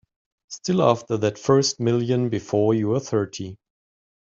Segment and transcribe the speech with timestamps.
[0.47, 3.57] Still after that first million before you're thirty.